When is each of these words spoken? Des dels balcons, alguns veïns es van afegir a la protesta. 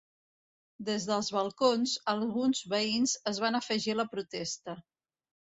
Des 0.85 1.03
dels 1.09 1.29
balcons, 1.35 1.93
alguns 2.15 2.63
veïns 2.73 3.15
es 3.33 3.43
van 3.45 3.61
afegir 3.61 3.95
a 3.95 3.99
la 4.01 4.09
protesta. 4.17 4.77